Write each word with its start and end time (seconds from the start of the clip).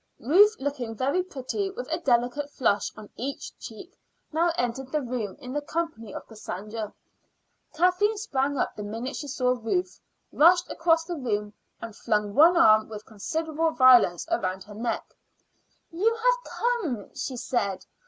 Ruth, 0.19 0.55
looking 0.59 0.95
very 0.95 1.21
pretty, 1.21 1.69
with 1.69 1.87
a 1.91 1.99
delicate 1.99 2.49
flush 2.49 2.91
on 2.97 3.11
each 3.17 3.55
cheek, 3.59 3.95
now 4.33 4.51
entered 4.57 4.91
the 4.91 5.03
room 5.03 5.35
in 5.37 5.53
the 5.53 5.61
company 5.61 6.11
of 6.11 6.27
Cassandra. 6.27 6.91
Kathleen 7.75 8.17
sprang 8.17 8.57
up 8.57 8.75
the 8.75 8.81
minute 8.81 9.15
she 9.15 9.27
saw 9.27 9.51
Ruth, 9.51 10.01
rushed 10.31 10.71
across 10.71 11.03
the 11.03 11.17
room, 11.17 11.53
and 11.81 11.95
flung 11.95 12.33
one 12.33 12.57
arm 12.57 12.89
with 12.89 13.05
considerable 13.05 13.69
violence 13.69 14.25
round 14.31 14.63
her 14.63 14.73
neck. 14.73 15.03
"You 15.91 16.15
have 16.15 16.45
come," 16.51 17.13
she 17.13 17.37
said. 17.37 17.85